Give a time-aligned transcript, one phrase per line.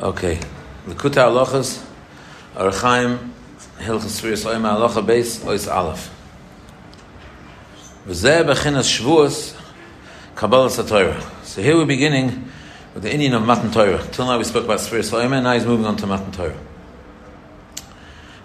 [0.00, 0.40] Okay.
[0.88, 1.80] Likuta Halachas,
[2.56, 3.30] Arachaim,
[3.78, 6.10] Hilchas Sfiris Oim Halacha Beis, Ois Aleph.
[8.04, 9.56] V'zeh Bechinas Shavuos,
[10.34, 11.44] Kabbalah Satorah.
[11.44, 12.50] So here we're beginning
[12.92, 14.04] with the inyan of Matan Torah.
[14.10, 16.58] Till now we spoke about Sfiris Oim, and now he's moving on to Matan Torah.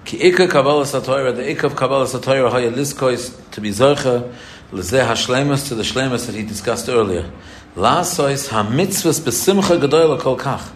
[0.06, 4.32] Ki Ikka Kabbalah Satorah, the Ikka of Kabbalah Satorah, Haya Liskois, to be Zorcha,
[4.72, 7.30] Lezeh HaShlemus, to the Shlemus that he discussed earlier.
[7.76, 10.76] La Sois HaMitzvahs Besimcha Gedoyla Kol Kach.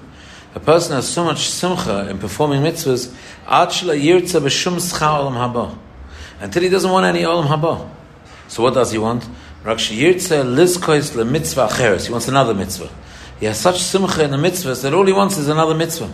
[0.55, 3.11] A person has so much simcha in performing mitzvahs,
[6.39, 7.89] until he doesn't want any olam haba.
[8.47, 9.23] So what does he want?
[9.23, 9.29] He
[12.11, 12.89] wants another mitzvah.
[13.39, 16.13] He has such simcha in the mitzvahs that all he wants is another mitzvah.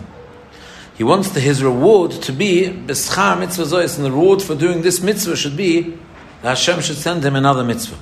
[0.98, 4.82] He wants the, his reward to be beschar mitzvah zois, and the reward for doing
[4.82, 5.98] this mitzvah should be
[6.42, 7.98] that Hashem should send him another mitzvah.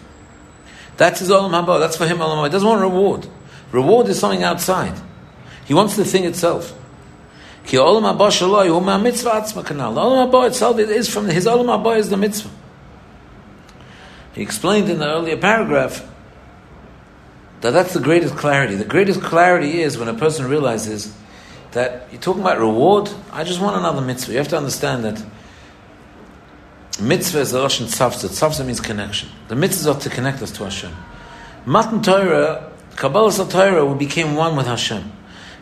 [0.97, 1.79] That's his olam haba.
[1.79, 2.45] That's for him olam haba.
[2.45, 3.27] He doesn't want reward.
[3.71, 4.99] Reward is something outside.
[5.67, 6.73] He wants the thing itself.
[7.65, 9.93] Ki olam haba shaloi hu mitzvah atzma kanal.
[9.93, 12.49] The olam itself it is from his olam haba is the mitzvah.
[14.33, 16.07] He explained in the earlier paragraph
[17.61, 18.75] that that's the greatest clarity.
[18.75, 21.13] The greatest clarity is when a person realizes
[21.71, 23.09] that you're talking about reward.
[23.33, 24.31] I just want another mitzvah.
[24.31, 25.21] You have to understand that
[27.01, 28.29] mitzvah is the Russian tzavza.
[28.29, 29.29] Tzavza means connection.
[29.49, 30.95] The mitzvahs are to connect us to Hashem.
[31.65, 35.11] Matan Torah, Kabbalah Torah, we became one with Hashem.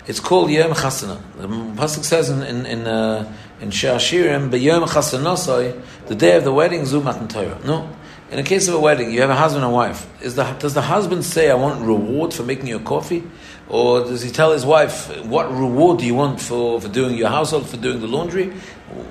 [0.08, 1.20] It's called Yom Chasana.
[1.36, 6.53] The pasuk says in in in, uh, in Shashirim, "B'Yom Chasanasai," the day of the
[6.53, 7.58] wedding, Zumat Torah.
[7.66, 7.89] No,
[8.30, 10.06] in a case of a wedding, you have a husband and wife.
[10.22, 13.23] Is the, does the husband say, "I want reward for making your coffee,"
[13.67, 17.30] or does he tell his wife, "What reward do you want for, for doing your
[17.30, 18.53] household, for doing the laundry?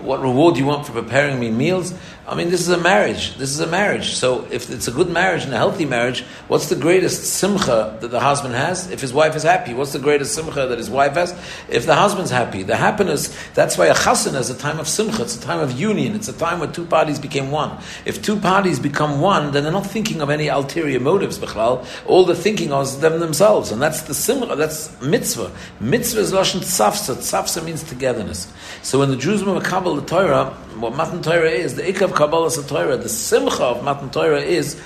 [0.02, 1.92] What reward do you want for preparing me meals?"
[2.26, 3.36] I mean, this is a marriage.
[3.36, 4.14] This is a marriage.
[4.14, 8.08] So, if it's a good marriage and a healthy marriage, what's the greatest simcha that
[8.08, 8.90] the husband has?
[8.90, 11.32] If his wife is happy, what's the greatest simcha that his wife has?
[11.68, 13.28] If the husband's happy, the happiness.
[13.52, 15.20] That's why a chasana is a time of simcha.
[15.20, 16.14] It's a time of union.
[16.14, 17.78] It's a time where two parties became one.
[18.06, 21.38] If two parties become one, then they're not thinking of any ulterior motives.
[21.38, 21.86] Bechlal.
[22.06, 24.56] All they're thinking of is them themselves, and that's the simcha.
[24.56, 25.52] That's mitzvah.
[25.78, 27.16] Mitzvah is lashon tzafsa.
[27.16, 28.50] Tzafsa means togetherness.
[28.80, 30.46] So when the Jews were Kabbalah the Torah,
[30.80, 34.80] what Matan Torah is, the Ikkav Kabbalah Torah, the Simcha of Matan Torah is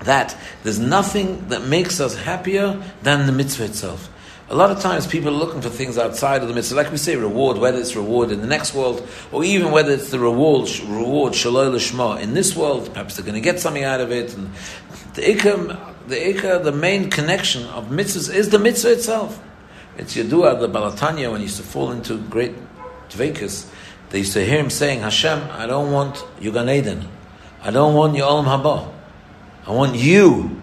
[0.00, 4.08] that there's nothing that makes us happier than the mitzvah itself.
[4.48, 6.98] A lot of times people are looking for things outside of the mitzvah, like we
[6.98, 10.68] say, reward, whether it's reward in the next world, or even whether it's the reward,
[10.80, 14.34] reward, shaloi l'shma, in this world, perhaps they're going to get something out of it.
[14.36, 14.50] And
[15.14, 15.78] the ikam,
[16.08, 19.42] the ikam, the main connection of mitzvahs is the mitzvah itself.
[19.96, 22.54] It's Yadua, the Baal HaTanya, when he used to fall into great
[23.08, 23.70] dvekas,
[24.12, 27.08] they used to hear him saying, Hashem, I don't want your Gan Eden.
[27.62, 28.92] I don't want your Olam Haba.
[29.66, 30.60] I want you.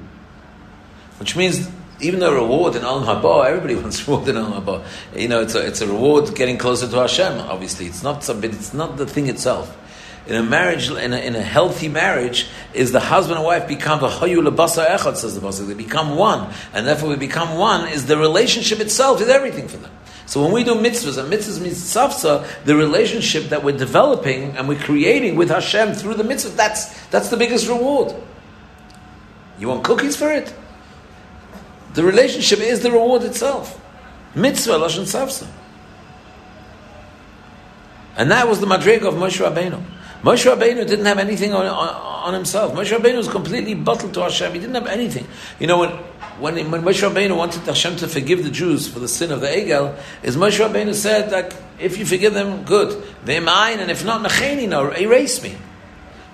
[1.17, 1.67] Which means
[1.99, 4.85] even the reward in Olam Haba, everybody wants reward in Olam Haba.
[5.19, 7.87] You know, it's a, it's a reward getting closer to Hashem, obviously.
[7.87, 9.75] It's not some, it's not the thing itself.
[10.27, 12.45] In a marriage, in a, in a healthy marriage,
[12.75, 15.65] is the husband and wife become the hayu lebasa echad, says the Pasuk.
[15.65, 16.53] They become one.
[16.71, 19.89] And therefore we become one, is the relationship itself, is everything for them.
[20.29, 24.69] So when we do mitzvahs, and mitzvahs means tzavsa, the relationship that we're developing and
[24.69, 28.13] we're creating with Hashem through the mitzvah, that's, that's the biggest reward.
[29.57, 30.53] You want cookies for it?
[31.95, 33.83] The relationship is the reward itself.
[34.35, 35.47] Mitzvah, lashon tzavsa.
[38.15, 39.83] And that was the madrig of Moshe Rabbeinu.
[40.21, 42.73] Moshe Rabbeinu didn't have anything on, on, on himself.
[42.73, 44.53] Moshe Rabbeinu was completely bottled to Hashem.
[44.53, 45.25] He didn't have anything.
[45.59, 45.89] You know, when
[46.39, 49.47] when, when Moshe Rabbeinu wanted Hashem to forgive the Jews for the sin of the
[49.47, 53.03] Egel, is Moshe Rabbeinu said that if you forgive them, good.
[53.25, 55.55] They're mine, and if not, no, erase me.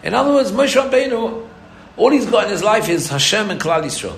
[0.03, 1.47] In other words, Moshe Rabbeinu,
[1.97, 4.17] all he's got in his life is Hashem and Klal Yisrael.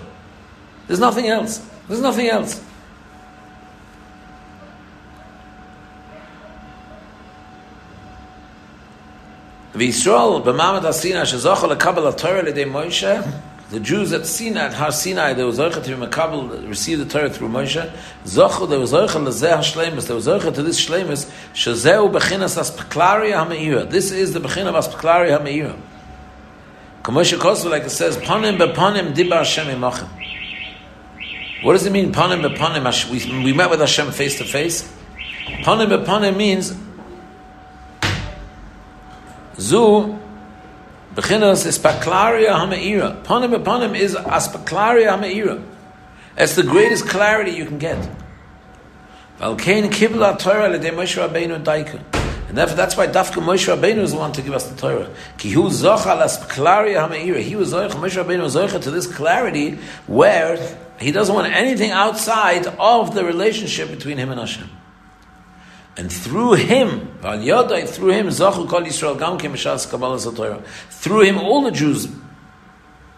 [0.87, 1.65] There's nothing else.
[1.87, 2.63] There's nothing else.
[9.73, 15.33] V'Yisrael b'mamad asina shezochel lekabel Torah l'dei Moshe the Jews at Sinai, at Har Sinai,
[15.33, 17.91] they were zoicha to be makabel, receive the Torah through Moshe.
[18.23, 23.33] Zochu, they were zoicha lezeh hashleimus, they were zoicha to this shleimus, shezeu bechinas aspeklaria
[23.33, 23.89] ha'meira.
[23.89, 25.77] This is the bechin of aspeklaria ha'meira.
[27.03, 30.07] Kamosha Kosu, like it says, panim bepanim dibar Hashem imachim.
[31.63, 33.09] What does it mean, panim bepanim?
[33.09, 34.89] We, we met with Hashem face to face.
[35.63, 36.74] Panim bepanim means,
[39.59, 40.18] zu
[41.17, 43.23] Bechinas is paklaria ha'me'ira.
[43.23, 45.63] Panim panim is aspaklaria ha'me'ira.
[46.37, 47.97] It's the greatest clarity you can get.
[49.39, 51.99] Valkein kibla Torah l'dei Moshe Rabbeinu daika.
[52.47, 55.09] And therefore, that's why Dafka Moshe Rabbeinu is the one to give us the Torah.
[55.39, 57.41] Ki hu zocha las klaria ha'me'ira.
[57.41, 61.91] He was zocha, Moshe Rabbeinu was zocha to this clarity where He doesn't want anything
[61.91, 64.69] outside of the relationship between him and Hashem.
[65.97, 68.31] And through him, through him, through
[71.21, 72.07] him, all the Jews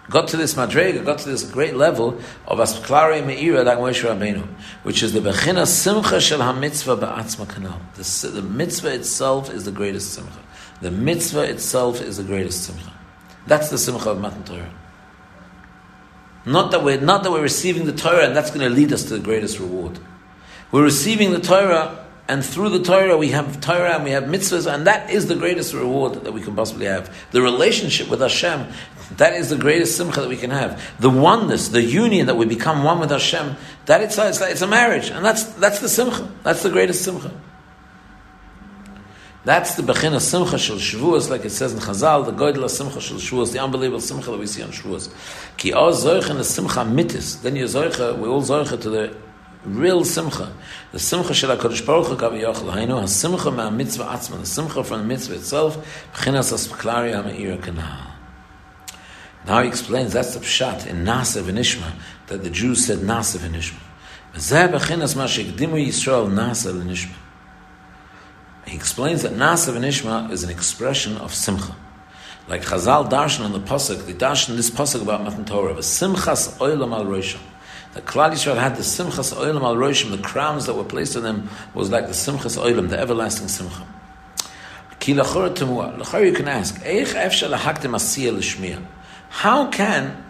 [0.09, 2.17] got to this madrega, got to this great level
[2.47, 4.47] of asklari meira like Moshe Rabbeinu,
[4.83, 7.79] which is the bechina simcha shel hamitzvah ba'atzma kanal.
[7.95, 10.39] The, the mitzvah itself is the greatest simcha.
[10.81, 12.93] The mitzvah itself is the greatest simcha.
[13.45, 14.71] That's the simcha of Matan Torah.
[16.45, 19.03] Not that we're not that we're receiving the Torah and that's going to lead us
[19.03, 19.99] to the greatest reward.
[20.71, 24.71] We're receiving the Torah and through the Torah we have Torah and we have mitzvahs,
[24.71, 27.13] and that is the greatest reward that we can possibly have.
[27.31, 28.67] The relationship with Hashem,
[29.17, 30.81] that is the greatest simcha that we can have.
[30.99, 34.67] The oneness, the union that we become one with Hashem, that it's, it's, it's a
[34.67, 36.31] marriage, and that's that's the simcha.
[36.43, 37.31] That's the greatest simcha.
[39.43, 43.17] That's the bechina simcha shel Shavuos, like it says in Chazal, the goydel simcha shel
[43.17, 45.09] Shavuos, the unbelievable simcha that we see on Shavuos.
[45.57, 49.15] Ki oz zoicha the simcha mitis, then you zoicha, we all zoicha to the
[49.63, 50.51] real simcha.
[50.91, 54.99] The simcha shel HaKadosh Baruch Hu kav yochel, hainu ha-simcha ma-mitzvah atzma, the simcha from
[54.99, 55.77] the mitzvah itself,
[56.13, 58.11] b'chinas ha-splari ha-me'ir kanal.
[59.45, 61.93] Now he explains that's the pshat in Nasa v'nishma,
[62.27, 63.79] that the Jews said Nasa v'nishma.
[64.33, 67.15] V'zeh b'chinas ma shekdimu Yisrael Nasa v'nishma.
[68.65, 71.75] He explains that Nasa v'nishma is an expression of simcha.
[72.47, 76.93] Like Chazal darshan on the pasuk, they darshan this pasuk about Matan Torah, v'simchas oilam
[76.93, 77.39] al rosham.
[77.93, 81.23] The Klal Yisrael had the Simchas Oilam al Roshim, the crowns that were placed on
[81.23, 83.85] them was like the Simchas Oilam, the everlasting Simcha.
[84.99, 86.25] Ki lachor temua.
[86.25, 88.85] You can ask, Eich asiyah.
[89.29, 90.23] How can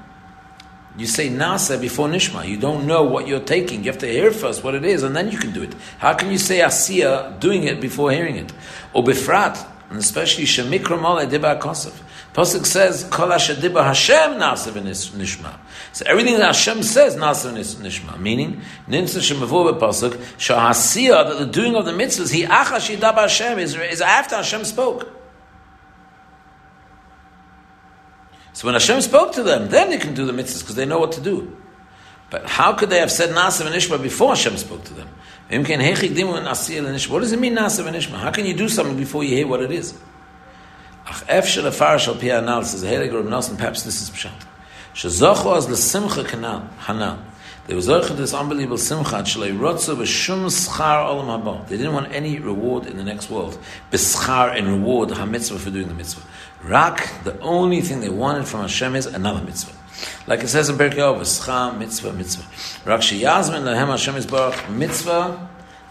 [0.97, 2.47] you say nasa before nishma?
[2.47, 3.83] You don't know what you're taking.
[3.83, 5.73] You have to hear first what it is, and then you can do it.
[5.97, 8.53] How can you say asiyah doing it before hearing it?
[8.93, 11.99] Or befrat, and especially shemikra mole dibba kosov.
[12.33, 15.57] Pasuk says, Kol Ashadiba Hashem Nasa Nishma.
[15.93, 18.19] So everything that Hashem says, Nasa Nishma.
[18.19, 23.57] Meaning, Nimsa Shemavu Pasuk, Shahasiya, that the doing of the mitzvahs, He Acha Shidaba Hashem,
[23.57, 25.09] is, is after Hashem spoke.
[28.53, 30.99] So when Hashem spoke to them, then they can do the mitzvahs because they know
[30.99, 31.57] what to do.
[32.29, 35.07] But how could they have said Nasa Nishma before Hashem spoke to them?
[35.49, 38.17] What does it mean Nasa Nishma?
[38.19, 39.97] How can you do something before you hear what it is?
[41.09, 44.45] Ach ef shel afar shel pi anal says Heilig Reb Nosson perhaps this is pshat.
[44.93, 47.17] Shezochu az lesimcha kanal hanal.
[47.65, 51.67] They were zochah this unbelievable simcha shalei rotzu b'shum schar olam haba.
[51.67, 53.57] They didn't want any reward in the next world.
[53.91, 56.23] B'schar in reward ha-mitzvah for doing the mitzvah.
[56.63, 59.73] Rak, the only thing they wanted from Hashem is another mitzvah.
[60.27, 62.89] Like it says in Berkei Ov, schar mitzvah mitzvah.
[62.89, 65.48] Rak sheyazmin lehem Hashem is baruch mitzvah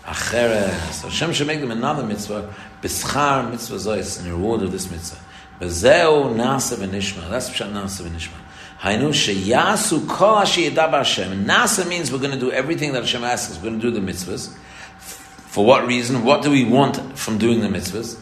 [0.08, 1.02] acheres.
[1.02, 2.52] Hashem should make them another mitzvah
[2.82, 5.20] B'schar mitzvah zois, in the reward of this mitzvah.
[5.60, 7.28] B'zeu nasa v'nishma.
[7.28, 8.38] That's pshat nasa v'nishma.
[8.81, 11.44] Hainu sheyasu kol hashiyadab Hashem.
[11.44, 13.56] Nasa means we're going to do everything that Hashem asks us.
[13.58, 14.56] We're going to do the mitzvahs.
[14.99, 16.22] For what reason?
[16.25, 18.16] What do we want from doing the mitzvahs?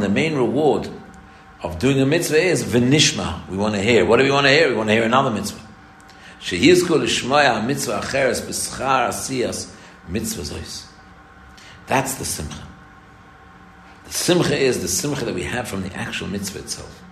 [0.00, 0.88] The main reward
[1.62, 3.48] of doing a mitzvah is v'nishma.
[3.50, 4.06] We want to hear.
[4.06, 4.70] What do we want to hear?
[4.70, 5.60] We want to hear another mitzvah.
[6.42, 9.70] Sheyizku l'shmaya mitzvah acheres b'schar asiyas
[10.08, 10.86] mitzvah zois.
[11.86, 12.66] That's the simcha.
[14.04, 17.02] The simcha is the simcha that we have from the actual mitzvah itself.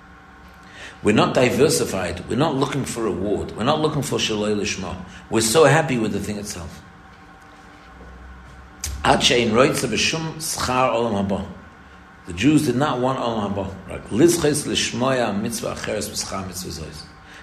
[1.02, 2.28] We're not diversified.
[2.28, 3.56] We're not looking for reward.
[3.56, 4.96] We're not looking for shaloi lishma.
[5.30, 6.82] We're so happy with the thing itself.
[9.02, 9.16] The
[12.34, 13.74] Jews did not want olam haba.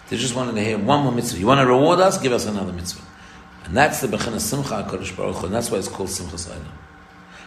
[0.10, 1.40] They just wanted to hear one more mitzvah.
[1.40, 2.18] You want to reward us?
[2.18, 3.04] Give us another mitzvah.
[3.66, 6.64] And that's the Bechina Simcha HaKadosh Baruch Hu, and that's why it's called Simcha Olam.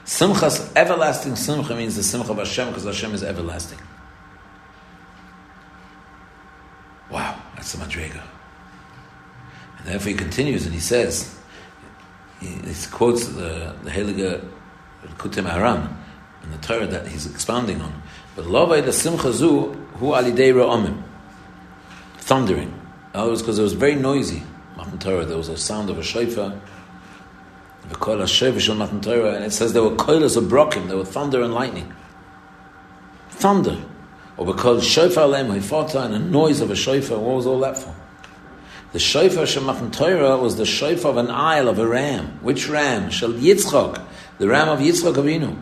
[0.05, 3.79] Simchas, everlasting simcha means the simcha of Hashem because Hashem is everlasting.
[7.11, 8.23] Wow, that's the madrega.
[9.79, 11.39] And therefore he continues and he says,
[12.41, 14.47] he, he quotes the, the Heilige
[15.17, 15.97] Kutim Aram
[16.43, 18.03] in the Torah that he's expounding on.
[18.37, 21.03] But lovay the simcha zu hu alidei ra'omim.
[22.31, 22.73] Thundering.
[23.13, 24.45] That was because it was very noisy.
[24.77, 26.61] Matan Torah, there was a sound of a shofar
[27.83, 31.93] and it says there were koilas of brokim, there were thunder and lightning.
[33.31, 33.83] Thunder.
[34.37, 37.77] Or because shofar lem hifata and a noise of a shofar, what was all that
[37.77, 37.93] for?
[38.93, 42.39] The shofar Shematan Torah was the shofar of an isle of a ram.
[42.43, 43.11] Which ram?
[43.11, 44.07] Shel Yitzchok,
[44.39, 45.61] the ram of Yitzchok Avinu.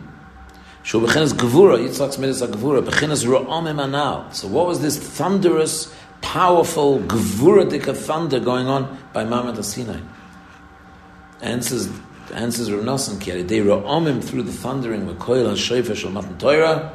[0.83, 4.31] Shul Bechinas Gevura, Yitzchok's midas Gevura, Bechinas Ro'omim Anal.
[4.33, 9.99] So what was this thunderous, powerful, Gevura thunder going on by Mamad Sinai?
[11.41, 11.89] Answers
[12.33, 13.57] answers Rav Nosson Ki they
[14.07, 16.93] him through the thundering with Koil HaShoifer Shal Matan Torah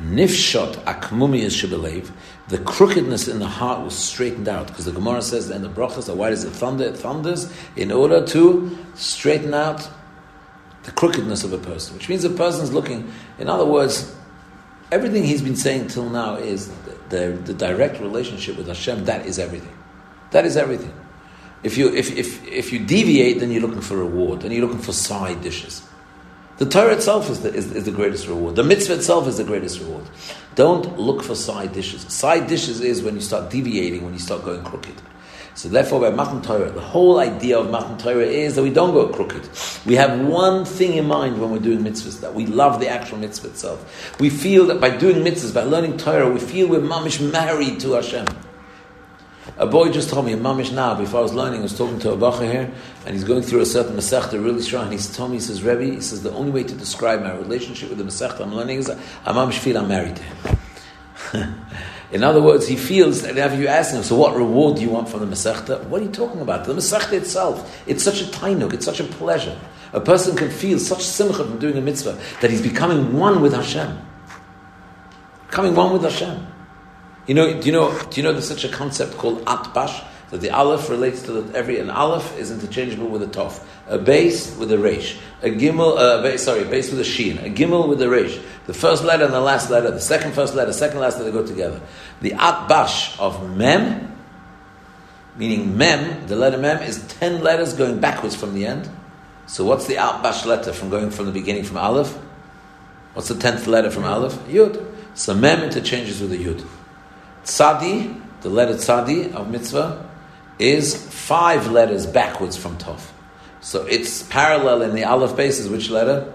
[0.00, 2.10] Nifshot akmumi is shibelev.
[2.48, 6.14] The crookedness in the heart was straightened out because the Gemara says in the brachas
[6.14, 6.84] why does it thunder?
[6.84, 9.88] It thunders in order to straighten out
[10.84, 13.12] the crookedness of a person, which means a person's looking.
[13.38, 14.14] In other words,
[14.90, 19.04] everything he's been saying till now is the, the, the direct relationship with Hashem.
[19.04, 19.76] That is everything.
[20.30, 20.94] That is everything.
[21.62, 24.80] If you if, if if you deviate, then you're looking for reward, then you're looking
[24.80, 25.82] for side dishes.
[26.58, 28.56] The Torah itself is the, is, is the greatest reward.
[28.56, 30.04] The mitzvah itself is the greatest reward.
[30.56, 32.02] Don't look for side dishes.
[32.02, 34.94] Side dishes is when you start deviating, when you start going crooked.
[35.58, 38.92] So therefore, by Matan Torah, the whole idea of Matan Torah is that we don't
[38.92, 39.50] go crooked.
[39.84, 43.18] We have one thing in mind when we're doing mitzvahs, that we love the actual
[43.18, 44.20] mitzvah itself.
[44.20, 47.94] We feel that by doing mitzvahs, by learning Torah, we feel we're mamish married to
[47.94, 48.26] Hashem.
[49.56, 51.98] A boy just told me, a mamish now, before I was learning, I was talking
[51.98, 52.72] to a bacha here,
[53.04, 55.64] and he's going through a certain Masechta really strong, and he's told me, he says,
[55.64, 58.78] Rebbe, he says, the only way to describe my relationship with the Masechta I'm learning
[58.78, 61.64] is, I mamish feel I'm married to him.
[62.10, 64.88] In other words, he feels that if you ask him, so what reward do you
[64.88, 65.84] want from the Masechta?
[65.84, 66.64] What are you talking about?
[66.64, 69.58] The Masechta itself, it's such a tainuk, it's such a pleasure.
[69.92, 73.52] A person can feel such simcha from doing a mitzvah that he's becoming one with
[73.52, 73.98] Hashem.
[75.48, 76.46] Becoming one with Hashem.
[77.26, 80.02] You know, do you know, do you know there's such a concept called atbash?
[80.30, 83.64] That the aleph relates to the, every, an aleph is interchangeable with a tof.
[83.88, 85.18] A base with a resh.
[85.42, 87.38] A gimel, uh, base, sorry, a base with a sheen.
[87.38, 88.38] A gimel with a resh.
[88.66, 91.46] The first letter and the last letter, the second first letter, second last letter go
[91.46, 91.80] together.
[92.20, 94.14] The atbash of mem,
[95.36, 98.90] meaning mem, the letter mem is ten letters going backwards from the end.
[99.46, 102.12] So what's the atbash letter from going from the beginning from aleph?
[103.14, 104.34] What's the tenth letter from aleph?
[104.48, 104.84] Yud.
[105.14, 106.66] So mem interchanges with the yud.
[107.44, 110.06] Tzadi, the letter tzadi of mitzvah,
[110.58, 113.00] is five letters backwards from tov.
[113.60, 116.32] So it's parallel in the aleph base is which letter?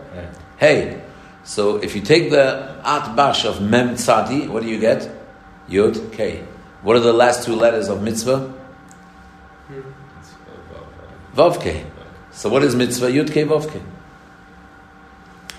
[0.58, 1.02] Hey.
[1.44, 5.10] So if you take the atbash of mem tzadi, what do you get?
[5.70, 6.44] Yud k.
[6.82, 8.54] What are the last two letters of mitzvah?
[11.36, 11.86] Vav k.
[12.32, 13.08] So what is mitzvah?
[13.08, 13.82] Yud k vav k.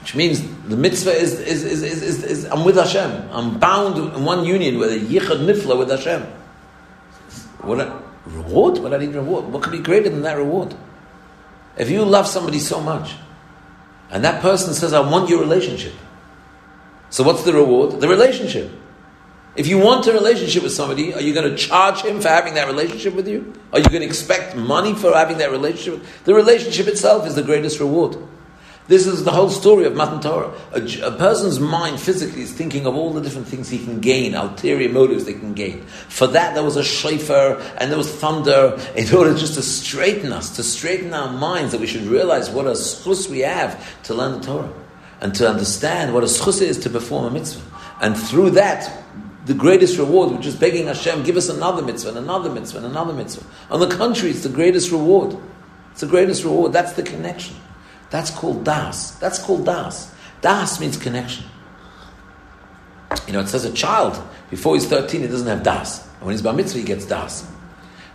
[0.01, 3.29] Which means the mitzvah is, is, is, is, is, is I'm with Hashem.
[3.33, 6.23] I'm bound in one union with a yichud nifla with Hashem.
[7.63, 8.79] What a reward?
[8.79, 9.47] What I need reward?
[9.47, 10.75] What could be greater than that reward?
[11.77, 13.15] If you love somebody so much,
[14.11, 15.95] and that person says, I want your relationship.
[17.11, 18.01] So what's the reward?
[18.01, 18.71] The relationship.
[19.57, 22.55] If you want a relationship with somebody, are you going to charge him for having
[22.55, 23.53] that relationship with you?
[23.73, 26.05] Are you going to expect money for having that relationship?
[26.25, 28.17] The relationship itself is the greatest reward.
[28.87, 30.53] This is the whole story of Matan Torah.
[30.73, 34.35] A, a, person's mind physically is thinking of all the different things he can gain,
[34.35, 35.87] ulterior motives they can gain.
[35.87, 40.35] For that, there was a shofar and there was thunder in order just to straighten
[40.35, 44.13] us, to straighten our minds, that we should realize what a schus we have to
[44.13, 44.73] learn the Torah
[45.23, 47.65] and to understand what a schus is to perform a mitzvah.
[48.03, 49.03] And through that,
[49.47, 52.87] the greatest reward, which is begging Hashem, give us another mitzvah and another mitzvah and
[52.89, 53.47] another mitzvah.
[53.71, 55.39] On the contrary, it's the greatest reward.
[55.93, 56.75] It's the greatest reward.
[56.75, 57.57] That's the connection.
[58.15, 59.11] That's called das.
[59.19, 60.15] That's called das.
[60.41, 61.47] Das means connection.
[63.27, 66.07] You know, it says a child, before he's 13, he doesn't have das.
[66.19, 67.45] And when he's bar mitzvah, he gets das.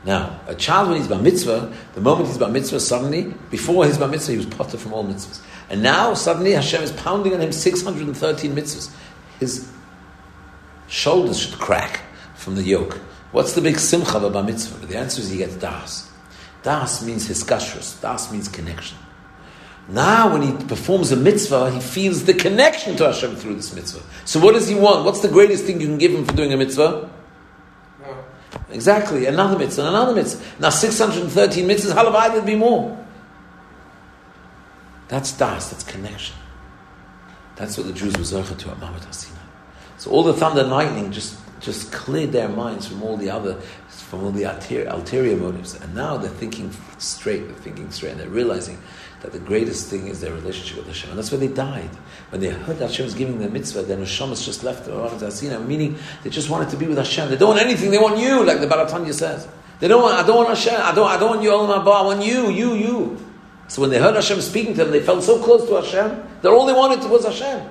[0.05, 3.97] Now, a child, when he's bar mitzvah, the moment he's bar mitzvah, suddenly, before he's
[3.97, 5.41] bar mitzvah, he was potter from all mitzvahs.
[5.69, 8.95] And now, suddenly, Hashem is pounding on him 613 mitzvahs.
[9.41, 9.69] His
[10.87, 11.99] shoulders should crack
[12.35, 12.93] from the yoke.
[13.33, 14.85] What's the big simcha of a bar mitzvah?
[14.87, 16.09] The answer is he gets das.
[16.63, 17.99] Das means his kashrus.
[17.99, 18.97] Das means connection.
[19.89, 24.03] Now, when he performs a mitzvah, he feels the connection to Hashem through this mitzvah.
[24.23, 25.03] So, what does he want?
[25.03, 27.09] What's the greatest thing you can give him for doing a mitzvah?
[28.01, 28.23] No.
[28.69, 30.43] Exactly, another mitzvah, another mitzvah.
[30.59, 33.03] Now, 613 mitzvahs, halavai, there'd be more.
[35.07, 36.35] That's das, that's connection.
[37.55, 39.39] That's what the Jews were zercha to at Mamat Hasina.
[39.97, 43.59] So, all the thunder and lightning just, just cleared their minds from all the other
[44.09, 45.75] from all the ulterior, ulterior motives.
[45.75, 48.81] And now they're thinking straight, they're thinking straight, and they're realizing
[49.21, 51.09] that the greatest thing is their relationship with Hashem.
[51.09, 51.89] And that's where they died.
[52.29, 55.97] When they heard that Hashem was giving them mitzvah, then Hashemas just left the meaning
[56.23, 57.29] they just wanted to be with Hashem.
[57.29, 59.47] They don't want anything, they want you, like the Baal HaTanya says.
[59.79, 62.01] They don't want, I don't want Hashem, I don't, I don't want you, Olam Haba,
[62.01, 63.25] I want you, you, you.
[63.67, 66.49] So when they heard Hashem speaking to them, they felt so close to Hashem that
[66.49, 67.69] all they wanted was Hashem.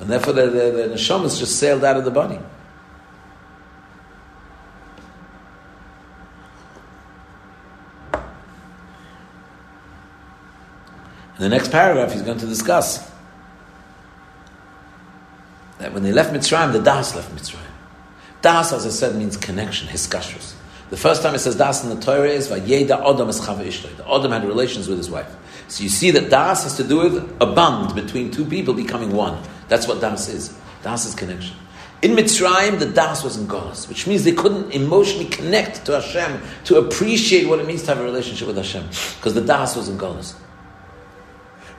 [0.00, 2.38] And therefore the, the, the neshamas just sailed out of the body.
[11.36, 13.10] In the next paragraph, he's going to discuss
[15.78, 17.60] that when they left Mitzrayim, the Das left Mitzrayim.
[18.42, 20.54] Das, as I said, means connection, hiskashrus.
[20.90, 23.96] The first time it says das in the Torah is Vayeda Adam es Chava Ishtay.
[23.96, 25.34] The Adam had relations with his wife.
[25.66, 29.10] So you see that das has to do with a bond between two people becoming
[29.10, 29.42] one.
[29.68, 30.56] That's what das is.
[30.82, 31.56] Das is connection.
[32.02, 36.42] In Mitzrayim, the das was in Golas, which means they couldn't emotionally connect to Hashem
[36.64, 38.86] to appreciate what it means to have a relationship with Hashem,
[39.16, 40.34] because the das was in Golas.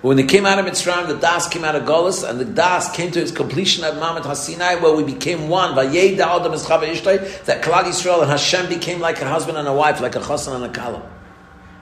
[0.06, 2.96] When they came out of Mitzrayim, the Das came out of Golis, and the Das
[2.96, 5.74] came to its completion at Mamet Hasinai, where we became one.
[5.74, 10.58] That Klal Yisrael and Hashem became like a husband and a wife, like a chassan
[10.58, 11.02] and a kala.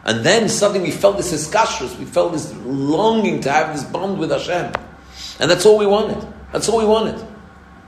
[0.06, 4.18] And then suddenly we felt this iskashrus, we felt this longing to have this bond
[4.18, 4.74] with Hashem.
[5.42, 6.26] And that's all we wanted.
[6.54, 7.22] That's all we wanted.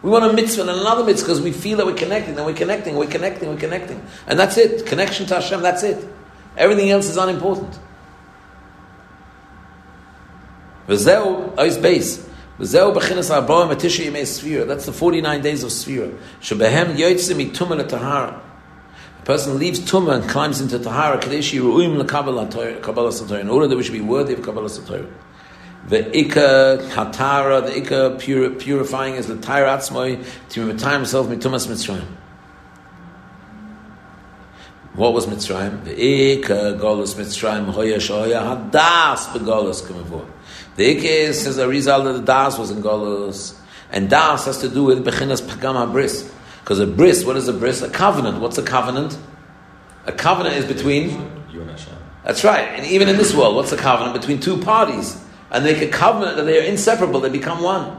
[0.01, 2.53] We want a mitzvah and another mitzvah because we feel that we're connecting, and we're
[2.55, 4.05] connecting, we're connecting, we're connecting.
[4.27, 4.85] And that's it.
[4.85, 6.05] Connection to Hashem, that's it.
[6.57, 7.79] Everything else is unimportant.
[10.87, 12.27] V'zeu ois beis.
[12.59, 14.67] V'zeu b'chinas ha'boim atisha yimei sfira.
[14.67, 16.15] That's the 49 days of sfira.
[16.41, 18.39] Shebehem yoytzim ituma letahara.
[19.19, 21.17] A person leaves Tumah and climbs into tahara.
[21.17, 23.39] Kadeshi ru'im l'kabbalah satoyer.
[23.39, 25.11] In order that we should be worthy of kabbalah satoyer.
[25.87, 31.67] The ikka hatara, the ikka pur, purifying is the tyre atzmoi to retire himself mitumas
[31.67, 32.07] mitzrayim.
[34.95, 35.83] What was Mitzrayim?
[35.83, 40.25] The ikka golus Mitzrayim hoya shoya hadas begolus kamavur.
[40.75, 43.57] The Ik is, as a result of the Das was in Golos.
[43.91, 46.31] And Das has to do with Bechinas Pagama Bris.
[46.59, 47.81] Because a bris, what is a bris?
[47.81, 48.39] A covenant.
[48.39, 49.17] What's a covenant?
[50.05, 51.09] A covenant is between
[51.51, 51.93] you and Hashem.
[52.23, 52.67] That's right.
[52.77, 54.19] And even in this world, what's a covenant?
[54.19, 55.21] Between two parties.
[55.51, 57.97] And they make a covenant that they are inseparable, they become one.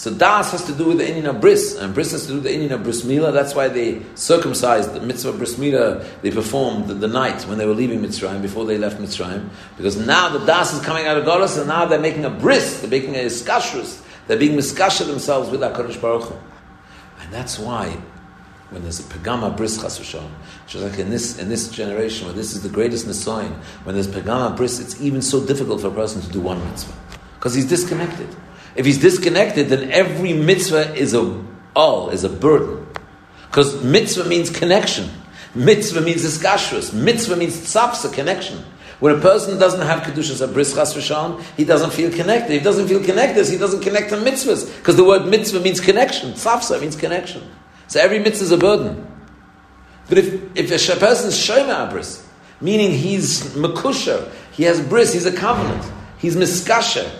[0.00, 2.34] So das has to do with the inyan of bris, and bris has to do
[2.36, 3.34] with the inyan of bris milah.
[3.34, 6.02] That's why they circumcised the mitzvah bris milah.
[6.22, 9.98] They performed the, the, night when they were leaving Mitzrayim before they left Mitzrayim, because
[9.98, 12.80] now the das is coming out of Golos, and now they're making a bris.
[12.80, 14.02] They're making a iskashrus.
[14.26, 16.36] They're being miskasher themselves with Hakadosh Baruch Hu.
[17.20, 17.94] and that's why
[18.70, 20.30] when there's a pagama bris chas v'shalom,
[20.66, 23.52] just like in this in this generation where this is the greatest nisoin,
[23.84, 26.94] when there's pagama bris, it's even so difficult for a person to do one mitzvah
[27.34, 28.34] because he's disconnected.
[28.76, 31.42] If he's disconnected, then every mitzvah is a
[31.74, 32.86] all is a burden.
[33.46, 35.10] Because mitzvah means connection.
[35.54, 36.92] Mitzvah means iskashrus.
[36.92, 38.64] Mitzvah means tzapsa, connection.
[39.00, 42.52] When a person doesn't have kedushas abris chas v'shalom, he doesn't feel connected.
[42.52, 44.76] If he doesn't feel connected, he doesn't connect to mitzvahs.
[44.76, 46.32] Because the word mitzvah means connection.
[46.32, 47.42] Tzapsa means connection.
[47.88, 49.06] So every mitzvah is a burden.
[50.08, 52.24] But if, if a person is shema abris,
[52.60, 55.84] meaning he's makusha, he has bris, he's a covenant,
[56.18, 57.10] he's miskasher,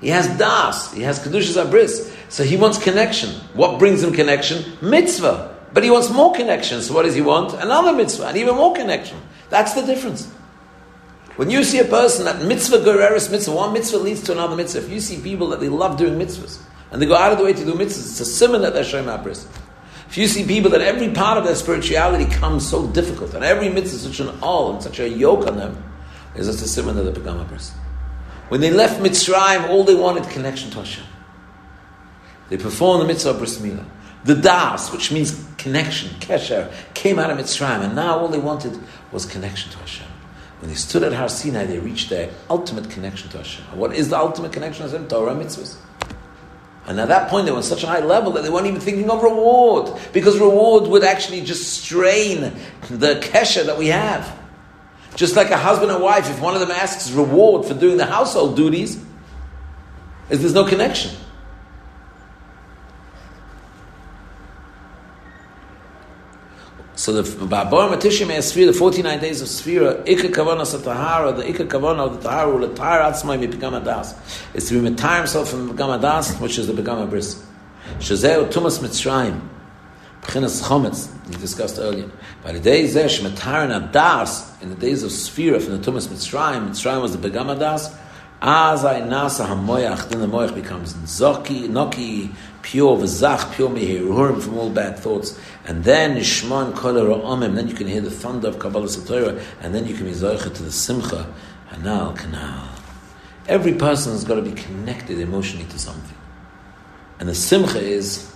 [0.00, 0.92] he has das.
[0.92, 2.10] He has kedushas abris.
[2.30, 3.30] So he wants connection.
[3.54, 4.64] What brings him connection?
[4.80, 5.58] Mitzvah.
[5.72, 6.80] But he wants more connection.
[6.80, 7.52] So what does he want?
[7.54, 9.18] Another mitzvah and even more connection.
[9.50, 10.26] That's the difference.
[11.36, 14.80] When you see a person that mitzvah gereris mitzvah, one mitzvah leads to another mitzvah.
[14.80, 16.60] If you see people that they love doing mitzvahs
[16.90, 18.84] and they go out of the way to do mitzvahs, it's a simon that they're
[18.84, 19.46] showing abris.
[20.08, 23.68] If you see people that every part of their spirituality comes so difficult and every
[23.68, 25.82] mitzvah is such an all and such a yoke on them,
[26.34, 27.76] is just a simon that they become a person.
[28.50, 31.04] When they left Mitzrayim, all they wanted connection to Hashem.
[32.48, 33.86] They performed the mitzvah of bris milah.
[34.24, 38.76] The das, which means connection, kesher, came out of Mitzrayim, and now all they wanted
[39.12, 40.06] was connection to Hashem.
[40.58, 43.64] When they stood at Har Sinai, they reached their ultimate connection to Hashem.
[43.78, 45.08] what is the ultimate connection to Hashem?
[45.08, 45.76] Torah mitzvahs.
[46.86, 48.80] And at that point, they were on such a high level that they weren't even
[48.80, 52.52] thinking of reward, because reward would actually just strain
[52.90, 54.39] the kesher that we have.
[55.20, 58.06] Just like a husband and wife, if one of them asks reward for doing the
[58.06, 58.98] household duties,
[60.30, 61.14] is there's no connection.
[66.94, 71.66] So the Ba'abor Matishim Esfir, the 49 days of Sfira, Ika Kavana Satahara, the Ika
[71.66, 74.16] Kavana of the Tahara, will attire Atzmai Mi Pigam Adas,
[74.54, 77.44] is to retire himself from Adas, which is the Pigam Abris.
[77.98, 79.38] Shazeo Tumas Mitzrayim,
[80.22, 82.10] Pchinas Chometz, we discussed earlier.
[82.44, 86.68] By the days there, Shemataran Adas, in the days of Sphira from the Tumas Mitzrayim,
[86.68, 87.96] Mitzrayim was the Begam Adas,
[88.42, 94.56] as I nasa hamoyach, then the moyach becomes zoki, noki, pure, v'zach, pure mehirurim from
[94.56, 95.38] all bad thoughts.
[95.66, 99.74] And then nishman kol ra'omim, then you can hear the thunder of Kabbalah Satorah, and
[99.74, 101.30] then you can be zoicha to the simcha,
[101.70, 102.66] hanal, kanal.
[103.46, 106.16] Every person has got to be connected emotionally to something.
[107.18, 108.29] And the simcha is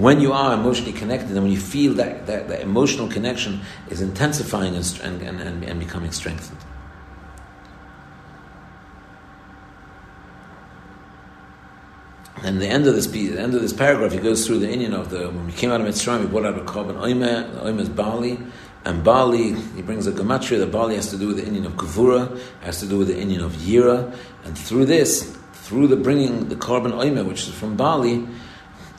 [0.00, 4.00] when you are emotionally connected and when you feel that, that, that emotional connection is
[4.00, 6.58] intensifying and, and, and, and becoming strengthened.
[12.42, 14.94] And the end of this the end of this paragraph, he goes through the inyan
[14.94, 17.52] of the when we came out of Mitzrayim, we brought out a korban oime.
[17.52, 18.38] The oime is Bali,
[18.84, 20.58] and Bali he brings a gematria.
[20.60, 23.14] The Bali has to do with the inyan of kavura, has to do with the
[23.14, 27.76] inyan of Yira, and through this, through the bringing the korban oime, which is from
[27.76, 28.24] Bali,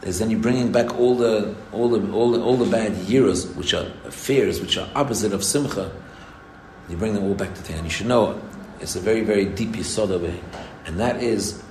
[0.03, 3.47] is then you're bringing back all the all the all the, all the bad years,
[3.55, 5.91] which are fears, which are opposite of simcha.
[6.87, 8.41] You bring them all back to and you should know
[8.79, 10.39] it's a very very deep yisod way,
[10.85, 11.61] and that is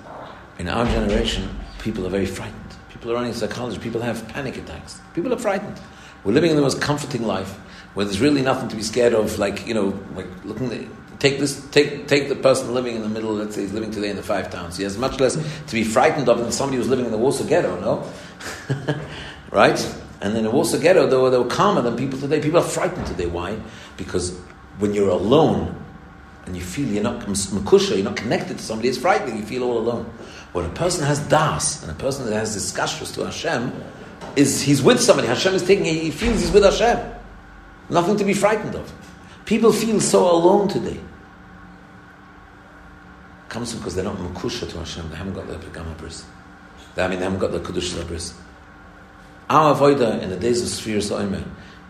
[0.58, 2.76] in our generation, people are very frightened.
[2.90, 3.78] People are running psychology.
[3.78, 5.00] People have panic attacks.
[5.14, 5.80] People are frightened.
[6.24, 7.52] We're living in the most comforting life
[7.94, 9.38] where there's really nothing to be scared of.
[9.38, 10.72] Like you know, like looking.
[10.72, 10.86] At,
[11.18, 11.64] take this.
[11.70, 13.32] Take take the person living in the middle.
[13.32, 14.76] Let's say he's living today in the five towns.
[14.76, 17.44] He has much less to be frightened of than somebody who's living in the Warsaw
[17.44, 17.80] Ghetto.
[17.80, 18.10] No,
[19.50, 19.78] right?
[20.20, 22.40] And then in the Warsaw Ghetto, they were, they were calmer than people today.
[22.40, 23.26] People are frightened today.
[23.26, 23.58] Why?
[23.96, 24.36] Because
[24.78, 25.76] when you're alone
[26.46, 29.36] and you feel you're not makusha, you're not connected to somebody, it's frightening.
[29.36, 30.04] You feel all alone.
[30.52, 33.72] When a person has das and a person that has kashrus to Hashem,
[34.34, 35.28] is he's with somebody.
[35.28, 35.84] Hashem is taking.
[35.84, 37.14] He feels he's with Hashem.
[37.90, 38.92] Nothing to be frightened of.
[39.44, 41.00] People feel so alone today.
[43.48, 45.08] Comes because they're not makusha to Hashem.
[45.10, 46.24] They haven't got the pegama bris.
[46.96, 48.34] I mean, they haven't got the kiddush bris.
[49.48, 51.44] Our avodah in the days of spheres oimer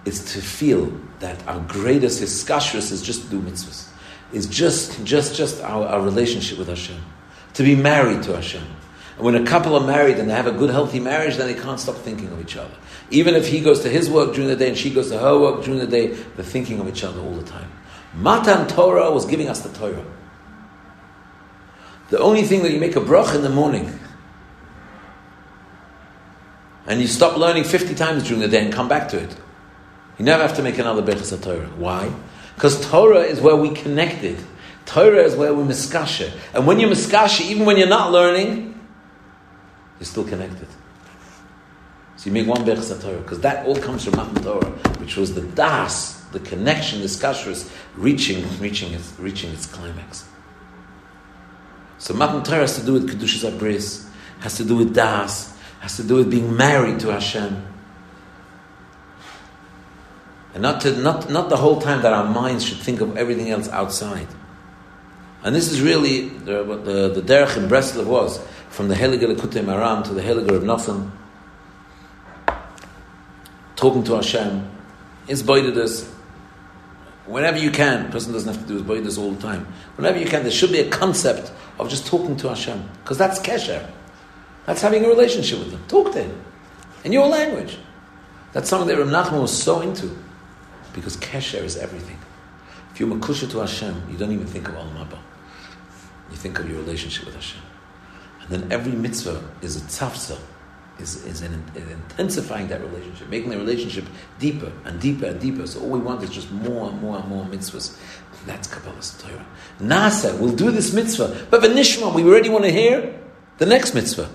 [0.04, 3.88] is to feel that our greatest iskashrus is just to do mitzvahs.
[4.32, 7.02] Is just, just, just our, our relationship with Hashem
[7.54, 8.62] to be married to Hashem.
[9.16, 11.60] And when a couple are married and they have a good, healthy marriage, then they
[11.60, 12.74] can't stop thinking of each other.
[13.10, 15.36] Even if he goes to his work during the day and she goes to her
[15.36, 17.68] work during the day, they're thinking of each other all the time.
[18.14, 20.04] Matan Torah was giving us the Torah.
[22.08, 23.98] The only thing that you make a brach in the morning
[26.86, 29.36] and you stop learning 50 times during the day and come back to it.
[30.18, 31.66] You never have to make another Bechas Torah.
[31.76, 32.10] Why?
[32.54, 34.38] Because Torah is where we connected.
[34.86, 36.32] Torah is where we're miskasha.
[36.54, 38.80] And when you're miskasha, even when you're not learning,
[40.00, 40.66] you're still connected.
[42.16, 45.34] So you make one Berchas Torah, because that all comes from Matan Torah, which was
[45.34, 50.26] the das, the connection, the skashras, reaching, reaching its, reaching its climax.
[51.98, 54.08] So Matan Torah has to do with Kedushas Abris,
[54.40, 57.64] has to do with das, has to do with being married to Hashem.
[60.54, 63.50] And not, to, not, not the whole time that our minds should think of everything
[63.50, 64.28] else outside.
[65.42, 69.22] And this is really the, what the, the derech in Breslov was, from the Heilige
[69.22, 71.10] Likutei Maram to the Heilige Rav Nosson,
[73.76, 74.68] talking to Hashem,
[75.28, 76.12] is this.
[77.26, 79.66] Whenever you can, person doesn't have to do his this all the time.
[79.96, 82.88] Whenever you can, there should be a concept of just talking to Hashem.
[83.02, 83.88] Because that's kesher.
[84.66, 85.82] That's having a relationship with Him.
[85.88, 86.44] Talk to Him.
[87.04, 87.78] In your language.
[88.52, 90.16] That's something that Rav Nachman was so into.
[90.92, 92.18] Because kesher is everything.
[92.92, 95.18] If you're makusha to Hashem, you don't even think of Olam Haba.
[96.30, 97.62] You think of your relationship with Hashem.
[98.42, 100.38] And then every mitzvah is a tzavza,
[100.98, 104.04] is, is an intensifying that relationship, making the relationship
[104.38, 105.66] deeper and deeper and deeper.
[105.66, 107.96] So all we want is just more and more and more mitzvahs.
[108.46, 109.46] That's Kabbalas Torah.
[109.80, 111.46] Nasa, we'll do this mitzvah.
[111.50, 113.18] But the Nishma, we already want to hear
[113.58, 114.30] the next mitzvah.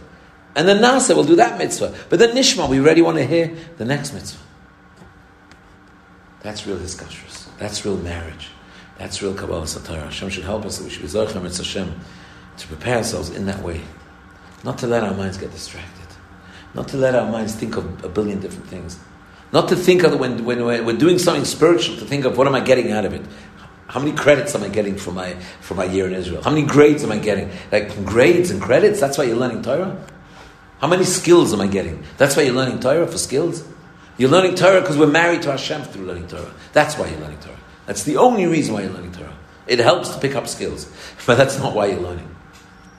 [0.56, 1.95] And then Nasa, we'll do that mitzvah.
[2.10, 4.43] But then Nishma, we already want to hear the next mitzvah.
[6.41, 7.58] That's real hiskashrus.
[7.58, 8.49] That's real marriage.
[8.97, 10.04] That's real Kabbalah Satara.
[10.04, 11.99] Hashem should help us that we should be Zarchem It's Hashem
[12.58, 13.82] to prepare ourselves in that way.
[14.63, 16.03] Not to let our minds get distracted.
[16.73, 18.99] Not to let our minds think of a billion different things.
[19.51, 22.55] Not to think of when, when we're doing something spiritual, to think of what am
[22.55, 23.21] I getting out of it?
[23.88, 26.41] How many credits am I getting for my, for my year in Israel?
[26.41, 27.51] How many grades am I getting?
[27.71, 28.99] Like grades and credits?
[28.99, 30.03] That's why you're learning Torah?
[30.79, 32.03] How many skills am I getting?
[32.17, 33.63] That's why you're learning Torah for skills?
[34.17, 36.51] You're learning Torah because we're married to Hashem through learning Torah.
[36.73, 37.59] That's why you're learning Torah.
[37.86, 39.38] That's the only reason why you're learning Torah.
[39.67, 40.91] It helps to pick up skills,
[41.25, 42.36] but that's not why you're learning.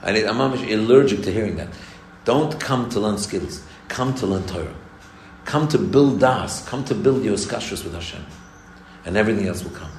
[0.01, 1.69] And I'm allergic to hearing that.
[2.25, 3.63] Don't come to learn skills.
[3.87, 4.75] Come to learn Torah.
[5.45, 6.67] Come to build das.
[6.67, 8.25] Come to build your skashras with Hashem.
[9.05, 9.91] And everything else will come.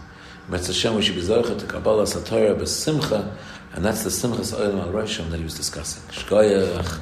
[0.51, 3.33] Hashem, we should be to Kabbalah Satorah b'simcha,
[3.73, 6.03] and that's the simchas oilam al that he was discussing.
[6.11, 7.01] Shkoyach.